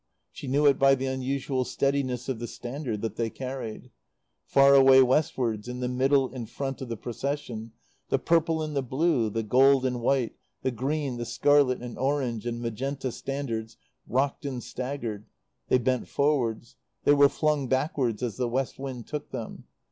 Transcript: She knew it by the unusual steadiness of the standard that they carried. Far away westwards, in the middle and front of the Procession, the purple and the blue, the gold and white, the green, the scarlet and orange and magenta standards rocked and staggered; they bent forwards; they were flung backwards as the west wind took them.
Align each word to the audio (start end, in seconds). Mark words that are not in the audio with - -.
She 0.31 0.47
knew 0.47 0.65
it 0.65 0.79
by 0.79 0.95
the 0.95 1.05
unusual 1.05 1.63
steadiness 1.63 2.27
of 2.27 2.39
the 2.39 2.47
standard 2.47 3.01
that 3.03 3.17
they 3.17 3.29
carried. 3.29 3.91
Far 4.47 4.73
away 4.73 5.03
westwards, 5.03 5.67
in 5.67 5.79
the 5.79 5.87
middle 5.87 6.31
and 6.33 6.49
front 6.49 6.81
of 6.81 6.89
the 6.89 6.97
Procession, 6.97 7.71
the 8.09 8.17
purple 8.17 8.63
and 8.63 8.75
the 8.75 8.81
blue, 8.81 9.29
the 9.29 9.43
gold 9.43 9.85
and 9.85 10.01
white, 10.01 10.33
the 10.63 10.71
green, 10.71 11.17
the 11.17 11.23
scarlet 11.25 11.83
and 11.83 11.99
orange 11.99 12.47
and 12.47 12.59
magenta 12.59 13.11
standards 13.11 13.77
rocked 14.07 14.43
and 14.43 14.63
staggered; 14.63 15.27
they 15.67 15.77
bent 15.77 16.07
forwards; 16.07 16.77
they 17.03 17.13
were 17.13 17.29
flung 17.29 17.67
backwards 17.67 18.23
as 18.23 18.37
the 18.37 18.49
west 18.49 18.79
wind 18.79 19.05
took 19.05 19.29
them. 19.29 19.65